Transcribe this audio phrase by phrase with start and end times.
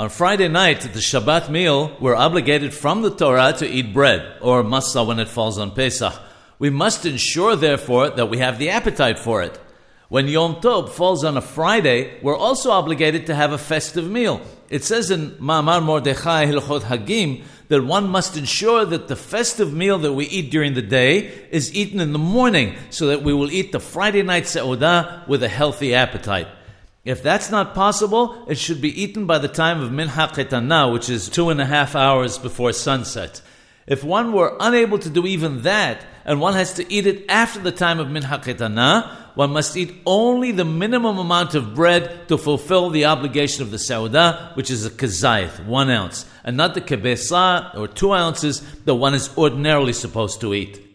[0.00, 4.38] On Friday night at the Shabbat meal, we're obligated from the Torah to eat bread,
[4.40, 6.14] or masa when it falls on Pesach.
[6.58, 9.60] We must ensure, therefore, that we have the appetite for it.
[10.08, 14.40] When Yom Tov falls on a Friday, we're also obligated to have a festive meal.
[14.70, 19.98] It says in Ma'amar Mordechai Hilchot Hagim that one must ensure that the festive meal
[19.98, 23.50] that we eat during the day is eaten in the morning so that we will
[23.50, 26.48] eat the Friday night Seudah with a healthy appetite.
[27.04, 31.08] If that's not possible, it should be eaten by the time of Mincha Ketana, which
[31.08, 33.40] is two and a half hours before sunset.
[33.86, 37.58] If one were unable to do even that, and one has to eat it after
[37.58, 42.36] the time of Mincha Ketana, one must eat only the minimum amount of bread to
[42.36, 46.82] fulfill the obligation of the Seudah, which is a kazayit, one ounce, and not the
[46.82, 50.89] kebesa, or two ounces, that one is ordinarily supposed to eat.